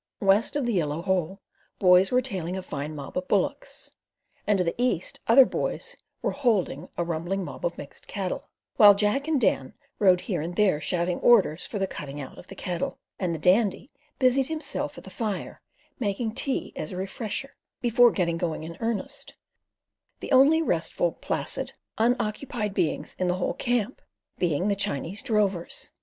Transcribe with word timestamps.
West 0.19 0.55
of 0.55 0.65
the 0.65 0.73
Yellow 0.73 1.03
Hole 1.03 1.41
boys 1.77 2.09
were 2.09 2.23
tailing 2.23 2.57
a 2.57 2.63
fine 2.63 2.95
mob 2.95 3.15
of 3.15 3.27
bullocks, 3.27 3.91
and 4.47 4.57
to 4.57 4.63
the 4.63 4.73
east 4.79 5.19
other 5.27 5.45
"boys" 5.45 5.95
were 6.23 6.31
"holding" 6.31 6.89
a 6.97 7.03
rumbling 7.03 7.45
mob 7.45 7.63
of 7.67 7.77
mixed 7.77 8.07
cattle, 8.07 8.37
and 8.39 8.49
while 8.77 8.95
Jack 8.95 9.27
and 9.27 9.39
Dan 9.39 9.75
rode 9.99 10.21
here 10.21 10.41
and 10.41 10.55
there 10.55 10.81
shouting 10.81 11.19
orders 11.19 11.67
for 11.67 11.77
the 11.77 11.85
"cutting 11.85 12.19
out" 12.19 12.39
of 12.39 12.47
the 12.47 12.55
cattle, 12.55 12.97
the 13.19 13.37
Dandy 13.37 13.91
busied 14.17 14.47
himself 14.47 14.97
at 14.97 15.03
the 15.03 15.11
fire, 15.11 15.61
making 15.99 16.33
tea 16.33 16.73
as 16.75 16.91
a 16.91 16.97
refresher, 16.97 17.55
before 17.79 18.09
getting 18.09 18.37
going 18.37 18.63
in 18.63 18.77
earnest, 18.79 19.35
the 20.19 20.31
only 20.31 20.63
restful, 20.63 21.11
placid, 21.11 21.73
unoccupied 21.99 22.73
beings 22.73 23.15
in 23.19 23.27
the 23.27 23.35
whole 23.35 23.53
camp 23.53 24.01
being 24.39 24.67
the 24.67 24.75
Chinese 24.75 25.21
drovers. 25.21 25.91